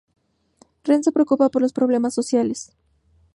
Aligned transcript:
Ren 0.83 1.03
se 1.03 1.11
preocupa 1.11 1.49
por 1.49 1.61
los 1.61 1.73
problemas 1.73 2.15
sociales. 2.15 2.75